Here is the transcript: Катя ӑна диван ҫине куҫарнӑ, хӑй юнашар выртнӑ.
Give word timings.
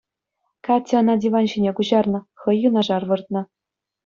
Катя 0.67 0.99
ӑна 1.03 1.15
диван 1.25 1.45
ҫине 1.53 1.71
куҫарнӑ, 1.81 2.19
хӑй 2.45 2.57
юнашар 2.67 3.03
выртнӑ. 3.13 3.41